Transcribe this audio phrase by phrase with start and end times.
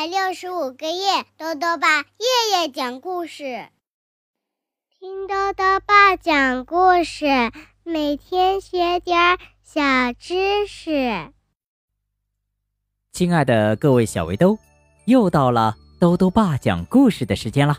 [0.00, 3.68] 百六十五个夜，豆豆爸夜夜讲故事，
[4.98, 7.26] 听豆豆爸讲故事，
[7.82, 9.82] 每天学点小
[10.14, 11.30] 知识。
[13.12, 14.58] 亲爱的各位小围兜，
[15.04, 17.76] 又到了豆豆爸讲故事的时间了。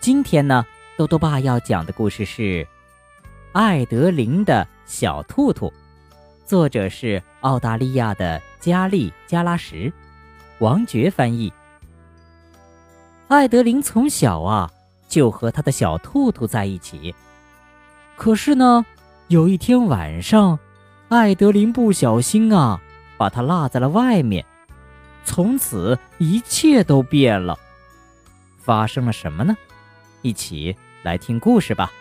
[0.00, 0.66] 今天呢，
[0.98, 2.42] 豆豆爸要讲的故事是
[3.52, 5.68] 《艾德琳的小兔兔》，
[6.44, 9.92] 作者是澳大利亚的加利加拉什。
[10.58, 11.52] 王珏翻译。
[13.28, 14.70] 艾德琳从小啊
[15.08, 17.14] 就和他的小兔兔在一起，
[18.16, 18.86] 可是呢，
[19.28, 20.58] 有一天晚上，
[21.08, 22.80] 艾德琳不小心啊
[23.16, 24.44] 把它落在了外面，
[25.24, 27.58] 从此一切都变了。
[28.58, 29.56] 发生了什么呢？
[30.22, 31.92] 一起来听故事吧。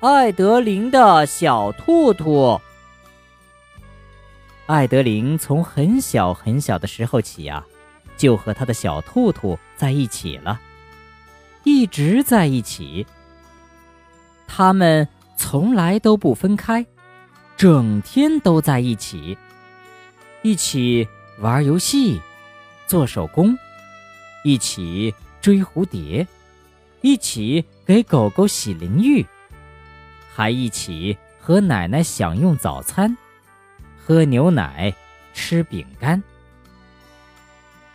[0.00, 2.60] 艾德琳的小兔兔。
[4.68, 7.64] 艾德琳从很小很小的时候起呀，
[8.18, 10.60] 就和他的小兔兔在一起了，
[11.64, 13.06] 一直在一起。
[14.46, 16.84] 他们从来都不分开，
[17.56, 19.38] 整天都在一起，
[20.42, 22.20] 一起玩游戏、
[22.86, 23.56] 做手工，
[24.44, 26.26] 一起追蝴蝶，
[27.00, 29.24] 一起给狗狗洗淋浴，
[30.30, 33.16] 还一起和奶奶享用早餐。
[34.08, 34.90] 喝牛奶，
[35.34, 36.22] 吃饼干。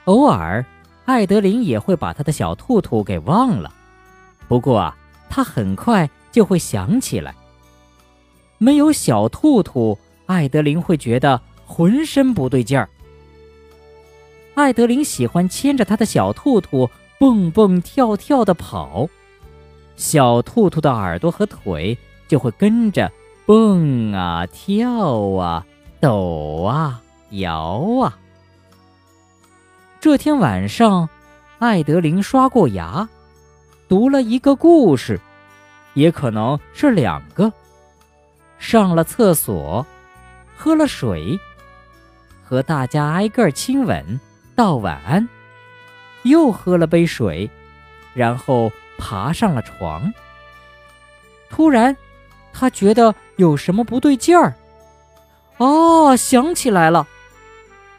[0.05, 0.63] 偶尔，
[1.05, 3.73] 艾德琳也会把他的小兔兔给忘了。
[4.47, 4.95] 不过啊，
[5.27, 7.33] 他很快就会想起来。
[8.59, 9.97] 没有小兔兔，
[10.27, 12.87] 艾德琳会觉得浑身不对劲儿。
[14.53, 19.09] 艾德琳喜欢牵着他的小兔兔蹦蹦跳跳的跑，
[19.95, 21.97] 小兔兔的耳朵和腿
[22.27, 23.11] 就会跟着
[23.47, 25.65] 蹦啊跳啊。
[26.03, 28.19] 抖啊，摇啊。
[30.01, 31.07] 这天晚上，
[31.59, 33.07] 艾德琳刷过牙，
[33.87, 35.17] 读了一个故事，
[35.93, 37.53] 也可能是两个。
[38.59, 39.87] 上了厕所，
[40.57, 41.39] 喝了水，
[42.43, 44.19] 和大家挨个亲吻，
[44.57, 45.29] 道晚安，
[46.23, 47.49] 又喝了杯水，
[48.13, 50.13] 然后爬上了床。
[51.49, 51.95] 突然，
[52.51, 54.53] 他觉得有什么不对劲儿。
[55.57, 57.07] 哦，想起来了，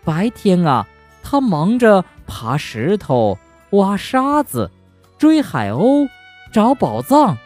[0.04, 0.86] 白天啊，
[1.22, 3.38] 他忙着爬石头、
[3.70, 4.70] 挖沙子、
[5.18, 6.08] 追海鸥、
[6.52, 7.38] 找宝藏，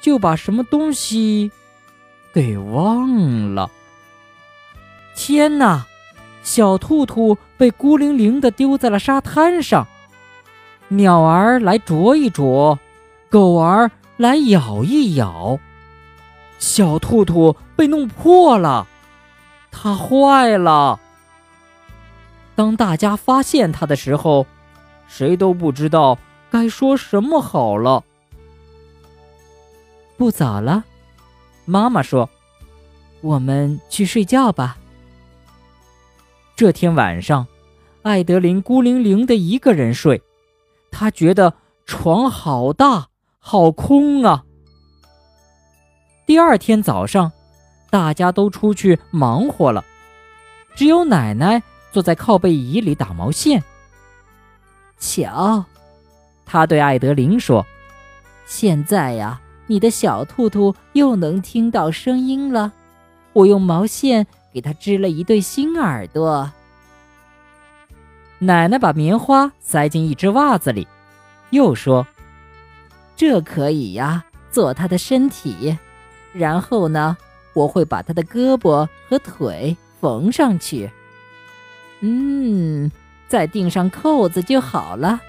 [0.00, 1.50] 就把什么东西
[2.32, 3.70] 给忘了。
[5.14, 5.86] 天哪，
[6.42, 9.86] 小兔兔被孤零零的丢在了沙滩上，
[10.88, 12.78] 鸟儿来啄一啄，
[13.30, 15.58] 狗儿来咬一咬，
[16.58, 18.86] 小兔兔被弄破了。
[19.70, 20.98] 它坏了。
[22.54, 24.46] 当大家发现它的时候，
[25.06, 26.18] 谁都不知道
[26.50, 28.02] 该说什么好了。
[30.16, 30.84] 不早了，
[31.64, 32.28] 妈妈说
[33.22, 34.76] ：“我们去睡觉吧。”
[36.56, 37.46] 这天晚上，
[38.02, 40.20] 艾德琳孤零零的一个人睡，
[40.90, 41.54] 她觉得
[41.86, 43.06] 床好大，
[43.38, 44.44] 好空啊。
[46.26, 47.30] 第二天早上。
[47.90, 49.84] 大家都出去忙活了，
[50.74, 53.62] 只有奶奶坐在靠背椅里打毛线。
[54.98, 55.64] 瞧，
[56.44, 57.64] 她对艾德琳说
[58.46, 62.72] ：“现在呀，你的小兔兔又能听到声音了。
[63.32, 66.50] 我用毛线给它织了一对新耳朵。”
[68.40, 70.86] 奶奶把棉花塞进一只袜子里，
[71.50, 72.06] 又说
[73.16, 75.78] ：“这可以呀，做它的身体。
[76.32, 77.16] 然后呢？”
[77.58, 80.88] 我会把他的胳膊和腿缝上去，
[81.98, 82.88] 嗯，
[83.26, 85.20] 再钉上扣子就好了。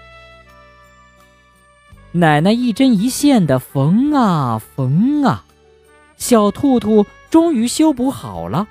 [2.12, 5.44] 奶奶一针一线的缝啊缝啊，
[6.16, 8.68] 小兔兔终于修补好了。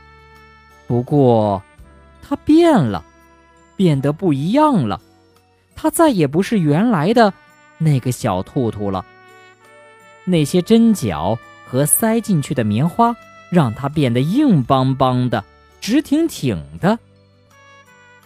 [0.88, 1.62] 不过，
[2.22, 3.04] 它变了，
[3.76, 5.02] 变得不一样了。
[5.76, 7.34] 它再也不是原来的
[7.78, 9.06] 那个小兔兔了。
[10.24, 13.14] 那些针脚和塞进去的棉花。
[13.50, 15.44] 让它变得硬邦邦的、
[15.82, 17.00] 直挺挺的。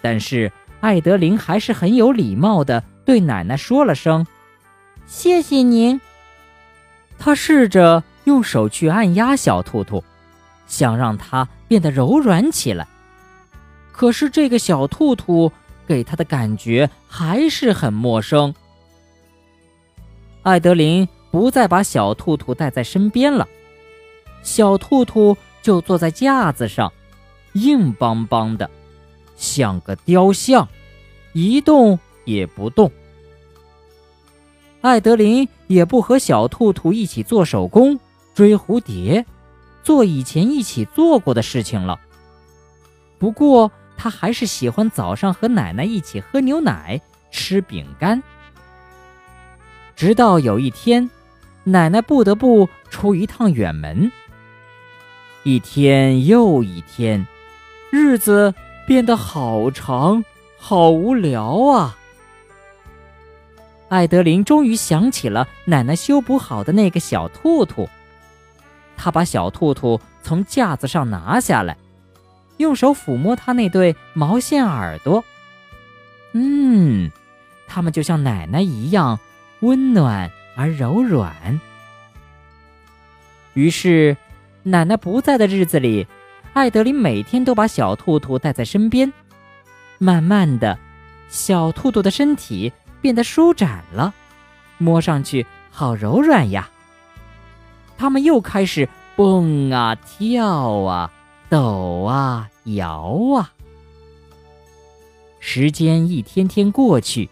[0.02, 4.28] 但是艾德琳还是很有礼貌的对奶奶说了声
[5.08, 6.00] ：“谢谢您。”
[7.18, 10.04] 他试着用手去按压小兔兔，
[10.68, 12.86] 想让它变得柔软起来。
[13.94, 15.52] 可是这个小兔兔
[15.88, 18.54] 给他的感觉还是很陌生。
[20.42, 23.48] 艾德琳不再把小兔兔带在身边了。
[24.44, 26.94] 小兔兔就坐在架子上，
[27.54, 28.70] 硬邦邦的，
[29.36, 30.68] 像个雕像。
[31.32, 32.92] 一动也不动。
[34.82, 38.00] 艾德琳也不和小兔兔一起做手工、
[38.36, 39.26] 追蝴蝶、
[39.82, 42.00] 做以前一起做过的事情了。
[43.18, 47.02] 不过，他还是喜欢早上和奶奶一起喝牛奶、
[47.32, 48.22] 吃饼干。
[49.96, 51.10] 直到有一天，
[51.64, 54.12] 奶奶不得不出一趟远门。
[55.44, 57.28] 一天又一天，
[57.92, 58.54] 日子
[58.88, 60.24] 变得好长，
[60.58, 61.98] 好无聊啊！
[63.90, 67.90] 艾德琳终于想起了奶奶修补好的那个小兔兔，
[68.96, 71.76] 她把小兔兔从架子上拿下来，
[72.56, 75.22] 用手抚摸它那对毛线耳朵。
[76.32, 77.12] 嗯，
[77.68, 79.20] 它们就像奶奶一样
[79.60, 81.60] 温暖而柔软。
[83.54, 84.18] 于是，
[84.64, 86.08] 奶奶不在的日子里，
[86.54, 89.12] 艾德琳每天都把小兔兔带在身边。
[89.98, 90.78] 慢慢的，
[91.30, 92.72] 小兔兔的身体。
[93.02, 94.14] 变得舒展了，
[94.78, 96.70] 摸上去好柔软呀。
[97.98, 98.88] 它们又开始
[99.18, 101.12] 蹦啊跳啊，
[101.50, 103.52] 抖啊摇啊。
[105.42, 107.30] 时间一天天过去，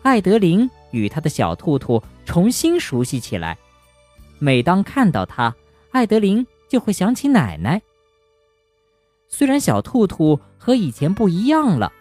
[0.00, 3.58] 艾德琳与他的小兔兔重新熟悉起来。
[4.38, 5.54] 每当看到它，
[5.90, 7.80] 艾德琳就会想起奶奶。
[9.28, 11.92] 虽然小兔兔和以前不一样了，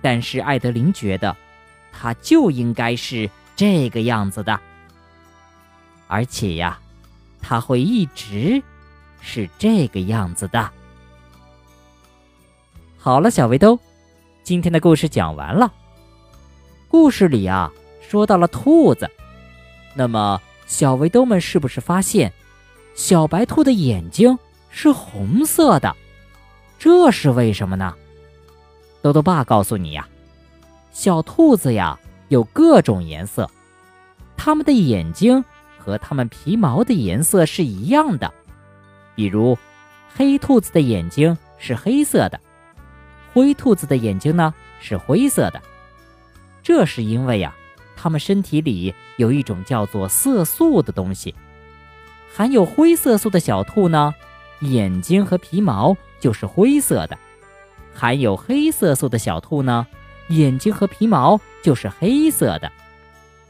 [0.00, 1.36] 但是艾德琳觉得。
[1.94, 4.58] 它就应该是这个样子的，
[6.08, 6.80] 而且呀，
[7.42, 8.62] 它会一直
[9.20, 10.70] 是这个样子的。
[12.96, 13.78] 好了，小围兜，
[14.42, 15.70] 今天的故事讲完了。
[16.88, 17.70] 故事里啊，
[18.00, 19.08] 说到了兔子，
[19.94, 22.32] 那么小围兜们是不是发现，
[22.94, 24.38] 小白兔的眼睛
[24.70, 25.94] 是红色的？
[26.78, 27.94] 这是为什么呢？
[29.00, 30.08] 豆豆爸告诉你呀。
[30.92, 31.98] 小兔子呀，
[32.28, 33.50] 有各种颜色，
[34.36, 35.42] 它们的眼睛
[35.78, 38.32] 和它们皮毛的颜色是一样的。
[39.14, 39.56] 比如，
[40.14, 42.38] 黑兔子的眼睛是黑色的，
[43.32, 45.62] 灰兔子的眼睛呢是灰色的。
[46.62, 47.54] 这是因为呀，
[47.96, 51.34] 它们身体里有一种叫做色素的东西。
[52.34, 54.14] 含有灰色素的小兔呢，
[54.60, 57.16] 眼睛和皮毛就是灰色的；
[57.94, 59.86] 含有黑色素的小兔呢。
[60.28, 62.72] 眼睛和皮毛就是黑色的，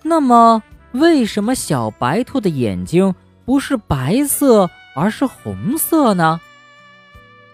[0.02, 0.60] 那么
[0.92, 3.14] 为什么小白兔的眼睛
[3.44, 6.40] 不是白色而是红色呢？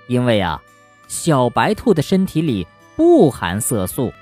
[0.07, 0.63] 因为啊，
[1.09, 2.67] 小白兔的身体里
[2.97, 4.13] 不含色素，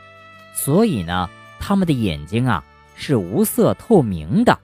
[0.54, 1.30] 所以呢，
[1.60, 2.64] 它们的眼睛啊
[2.96, 4.58] 是无色透明的。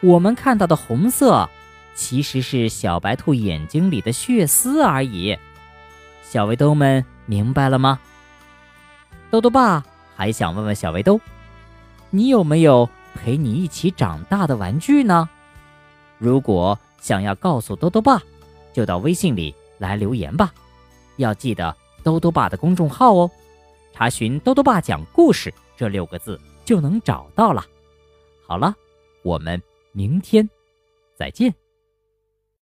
[0.00, 1.48] 我们看到的红色，
[1.94, 5.36] 其实是小白兔眼睛里的血丝而已。
[6.22, 7.98] 小围兜们明白了吗？
[9.30, 9.84] 豆豆爸
[10.16, 11.20] 还想问问小围兜，
[12.08, 15.28] 你有没有陪你一起长大的玩具呢？
[16.18, 18.22] 如果想要告诉豆豆爸，
[18.72, 20.52] 就到微信里来留言吧。
[21.16, 23.30] 要记得豆豆爸的公众号哦，
[23.92, 27.64] 查询“豆豆爸讲故事”这六个字就能找到了。
[28.46, 28.74] 好了，
[29.22, 29.60] 我们
[29.92, 30.48] 明天
[31.14, 31.54] 再见。